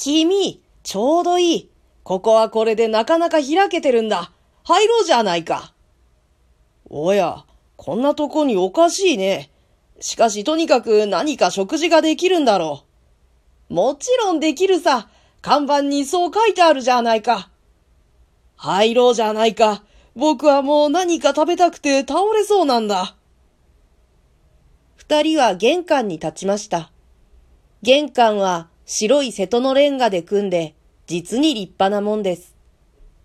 [0.00, 1.70] 君、ちょうどいい。
[2.04, 4.30] ここはこれでなかなか開けてるんだ。
[4.62, 5.74] 入ろうじゃないか。
[6.88, 9.50] おや、こんなとこにおかしいね。
[9.98, 12.84] しかしとにかく何か食事ができるんだろ
[13.70, 13.74] う。
[13.74, 15.08] もちろんできるさ。
[15.42, 17.50] 看板にそう書いてあるじゃないか。
[18.56, 19.82] 入ろうじゃないか。
[20.14, 23.16] 僕はもう何か食べたくて倒れそうなんだ。
[24.94, 26.92] 二人は玄関に立ちました。
[27.82, 30.74] 玄関は白い瀬戸のレンガで組んで、
[31.06, 32.56] 実に立派なもんです。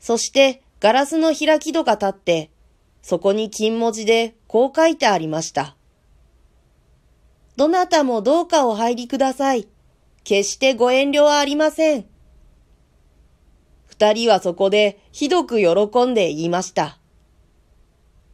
[0.00, 2.50] そしてガラスの開き戸が立って、
[3.00, 5.76] そこに金文字でこう書いてありました。
[7.54, 9.68] どなたもどうかお入りください。
[10.24, 12.06] 決してご遠慮はありません。
[13.86, 16.98] 二人はそこでひどく喜んで言いました。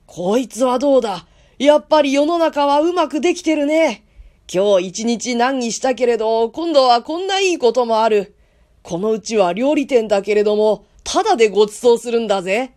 [0.07, 1.27] こいつはどうだ
[1.59, 4.08] やっぱり世の中はうまくできてるね。
[4.51, 8.35] 今日一日難儀したけれど、今度はこんないいこともある。
[8.83, 12.75] このうちは料理店だけれども、ただでご馳走するんだぜ。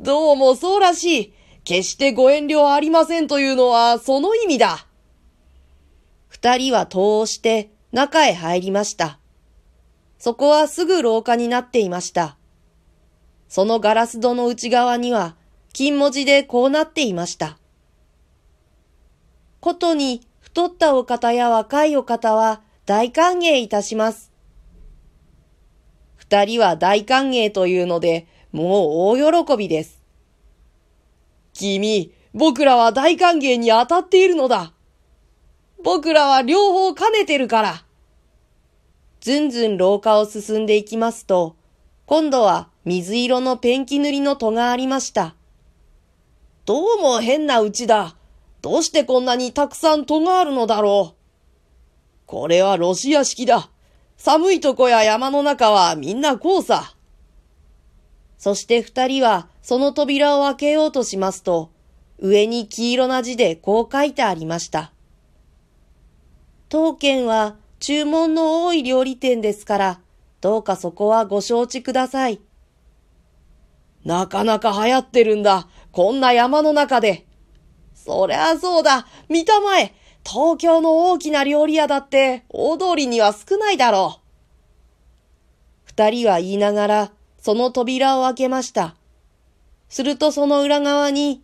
[0.00, 1.32] どうもそうらしい。
[1.64, 4.86] 決してご遠慮はありませんというのはその意味だ。
[6.28, 9.18] 二人は戸をして中へ入りました。
[10.18, 12.36] そこはすぐ廊下になっていました。
[13.48, 15.36] そのガラス戸の内側には
[15.72, 17.58] 金文字でこうなっていました。
[19.60, 20.20] ことに
[20.56, 24.32] 太ったお方や若いお方は大歓迎いたします。
[26.16, 30.02] 二人は大歓迎というので、もう大喜びです。
[31.52, 34.72] 君、僕らは大歓迎に当たっているのだ。
[35.84, 37.84] 僕らは両方兼ねてるから。
[39.20, 41.54] ずんずん廊下を進んでいきますと、
[42.06, 45.34] 今度は水色のペンキ塗りの戸がありました。
[46.64, 48.16] どうも変なうちだ。
[48.66, 51.16] どうしてこんなにたくさん戸があるのだろう。
[52.26, 53.70] これはロシア式だ。
[54.16, 56.96] 寒いとこや山の中はみんなこうさ。
[58.38, 61.70] そして二人はその扉を開けようとしますと、
[62.18, 64.90] 上に黄色な字でこう書いてありました。
[66.68, 70.00] 当県は注文の多い料理店ですから、
[70.40, 72.40] どうかそこはご承知ください。
[74.04, 75.68] なかなか流行ってるんだ。
[75.92, 77.26] こんな山の中で。
[77.96, 79.08] そりゃそうだ。
[79.28, 79.92] 見たまえ。
[80.24, 84.22] 東京の大きな料理屋だって大通りには少ないだろう。
[85.84, 88.96] 二人は言いながらその扉を開けました。
[89.88, 91.42] するとその裏側に、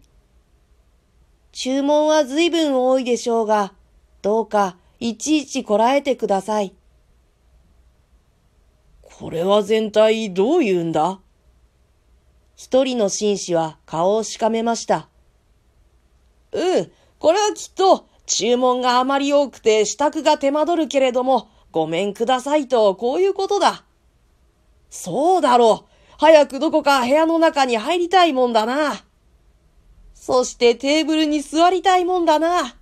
[1.52, 3.72] 注文は随分多いでしょうが、
[4.20, 6.74] どうかいちいちこらえてください。
[9.00, 11.20] これは全体どう言うんだ？
[12.56, 15.08] 一人の紳士は顔をしかめました。
[16.52, 23.84] うん、これはきっと注文があまり多くて支度が手間取るけれども、ごめんくださいと、こういうことだ。
[24.90, 25.92] そうだろう。
[26.18, 29.04] 早くどこか部屋の中に入りたいもんだな。
[30.14, 32.76] そしてテーブルに座りたいもんだな。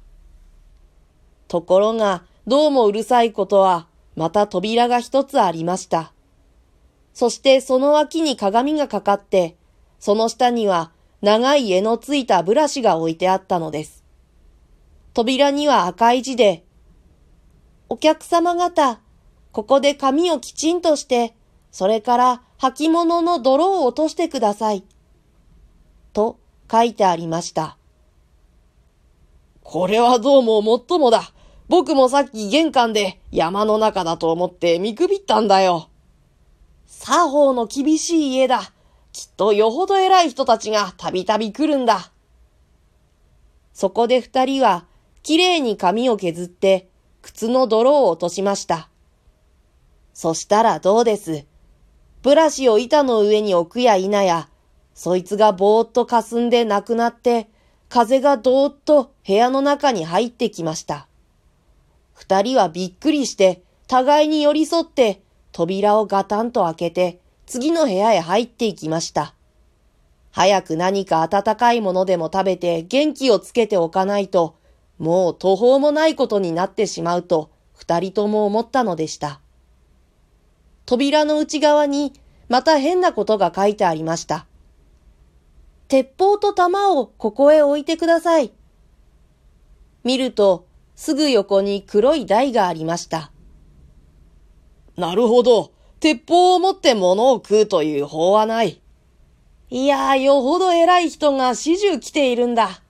[1.49, 6.13] ところが、どうもうるさいことは、また扉が一つありました。
[7.15, 9.57] そしてその脇に鏡がかかって、
[9.99, 10.91] その下には
[11.23, 14.05] 長い柄のついたブラシが置いてあったのです。
[15.13, 16.65] 扉には赤い字で、
[17.89, 19.01] お客様方、
[19.53, 21.35] ここで髪をきちんとして、
[21.71, 24.85] それから履物の泥を落としてください。
[26.13, 26.39] と
[26.71, 27.77] 書いてありました。
[29.63, 31.33] これはどうももっともだ。
[31.69, 35.89] 僕もさっき玄関で山の中だと思って見くびったんだよ。
[36.87, 38.73] 作法の厳しい家だ。
[39.13, 42.13] きっとよほど偉い人たちがたびたび来るんだ。
[43.73, 44.87] そこで二人は、
[45.23, 46.89] きれいに髪を削って、
[47.23, 48.89] 靴の泥を落としました。
[50.15, 51.47] そしたらどうです？
[52.23, 54.49] ブラシを板の上に置くや否や、
[54.95, 57.49] そいつがぼーっと霞んでなくなって、
[57.89, 61.07] 風がどーっと部屋の中に入ってきました。
[62.13, 65.23] 二人はびっくりして、互いに寄り添って、
[65.53, 67.21] 扉をガタンと開けて、
[67.51, 69.35] 次の部屋へ入っていきました。
[70.31, 74.55] 早く何か温かいものでも食べて元気をつけておかないと、
[74.99, 79.41] もう途方もないことになってしまうと、二人とも思ったのでした。
[80.87, 82.13] 扉の内側に、
[82.49, 84.47] また変なことが書いてありました。
[85.89, 88.53] 鉄砲と弾をここへ置いてください。
[90.05, 93.33] 見ると、すぐ横に黒い台がありました。
[94.97, 95.73] なるほど。
[96.01, 98.81] 鉄砲を持って物を食うという法はない。
[99.69, 102.81] いやよほど偉い人が始終来ているんだ。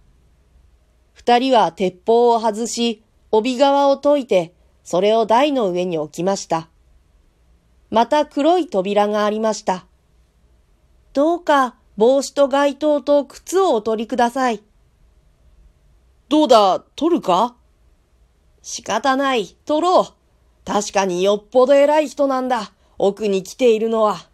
[1.13, 3.03] 二人は鉄砲を外し、
[3.33, 4.55] 帯側を解いて、
[4.85, 6.69] それを台の上に置きました。
[7.91, 9.87] また黒い扉がありました。
[11.13, 14.63] どうか帽子と街灯と靴をお取りください。
[16.29, 17.57] どうだ、取るか？
[18.63, 20.07] 仕方ない、取ろう。
[20.65, 24.29] 確かによっぽど偉い人なんだ、奥に来ているのは。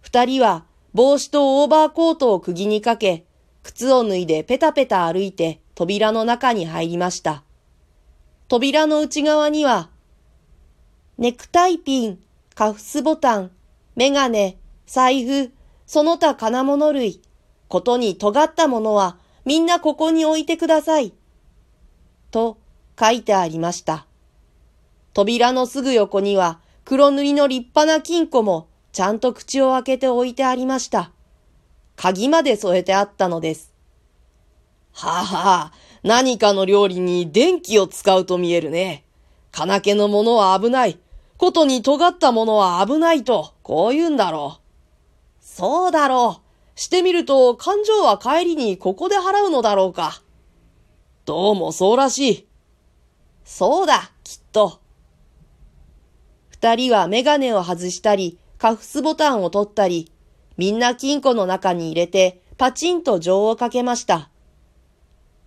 [0.00, 3.24] 二人は帽子とオーバーコートを釘にかけ、
[3.62, 7.44] 靴を脱いでペタペタ歩いて扉の中に入りました。
[8.48, 9.90] 扉の内側には、
[11.16, 12.18] ネクタイピン、
[12.56, 13.52] カフスボタン、
[13.94, 15.52] メガネ、財布、
[15.86, 17.22] その他金物類、
[17.68, 21.12] ことに尖ったものはみんなここに置いてください。
[22.32, 22.58] と
[22.98, 24.06] 書いてありました。
[25.12, 31.12] 扉のすぐ横には黒塗りの立派な金庫もちゃんと口を開けて置いてありました。
[31.96, 33.72] 鍵まで添えてあったのです。
[34.92, 35.72] はあはあ、
[36.02, 39.04] 何かの料理に電気を使うと見えるね。
[39.50, 40.98] 金気のものは危ない。
[41.36, 44.64] ことに尖ったものは危ないと、こう言うんだろう。
[45.40, 46.42] そうだろ
[46.76, 46.80] う。
[46.80, 50.22] してみると、勘定は帰りにここで払うのだろうか。
[51.24, 52.48] どうもそうらしい。
[53.44, 54.83] そうだ、きっと。
[56.54, 60.12] 二人はメガネを外したり、カフスボタンを取ったり、
[60.56, 64.30] みんな金庫の中に入れて、パチンと錠をかけました。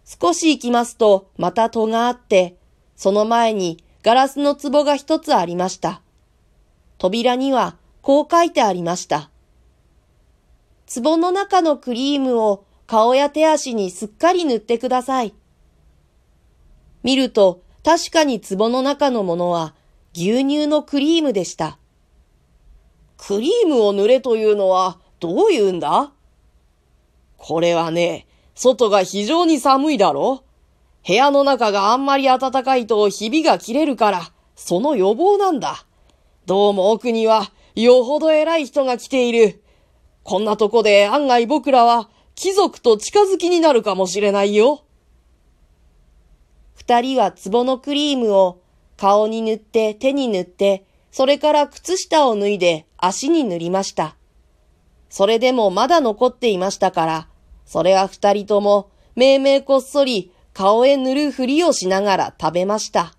[0.03, 2.57] 少し行きますと、また戸があって、
[2.97, 6.01] その前にガラスの壺が一つありました。
[6.97, 9.29] 扉にはこう書いてありました。
[10.93, 15.33] 壺の中のクリームを顔や手足にすっかり塗ってください。
[17.03, 19.73] 見ると確かに壺の中のものは
[20.19, 21.77] 牛乳のクリームでした。
[23.17, 26.11] クリームを塗れというのはどういうんだ？
[27.37, 28.25] これはね、
[28.55, 30.43] 外が非常に寒いだろ？
[31.05, 35.85] 部屋の中があんまり暖かいとひびが切れるから、その予防なんだ。
[36.47, 39.61] どうも奥にはよほど偉い人が来ている。
[40.23, 44.83] こんなとこで案外僕らは貴族と近づきになるかもしれないよ。
[46.73, 48.61] 二人は壺のクリームを
[48.97, 54.15] 顔に塗って手に塗って、それから靴下を脱いで足に塗りました。
[55.09, 57.27] それでもまだ残っていましたから、
[57.65, 63.13] それは二人とも、めいめいこっそり顔へ塗るふりをしながら食べました。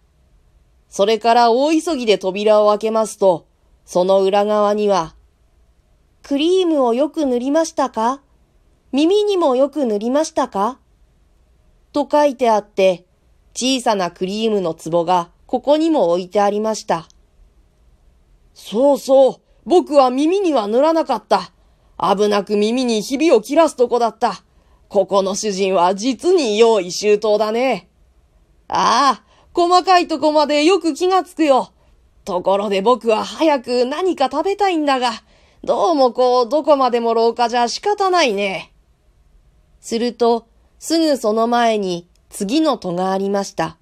[0.88, 3.46] それから大急ぎで扉を開けますと、
[3.84, 5.14] その裏側には、
[6.22, 8.20] クリームをよく塗りましたか？
[8.92, 10.78] 耳にもよく塗りましたか？
[11.92, 13.06] と書いてあって、
[13.54, 17.08] 小さなクリームの壺がここにも置いてありました。
[18.52, 19.34] そうそう、
[19.64, 21.52] 僕は耳には塗らなかった。
[21.98, 24.44] 危なく耳にひびを切らすとこだった。
[24.88, 27.88] ここの主人は実に用意周到だね。
[28.68, 29.24] ああ、
[29.54, 31.72] 細かいとこまでよく気がつくよ。
[32.26, 35.12] ところで僕は早く何か食べたいんだが、
[35.64, 38.74] どうもこう、どこまでも廊下じゃ仕方ないね。
[39.80, 40.46] すると、
[40.78, 43.78] すぐその前に次の戸がありました。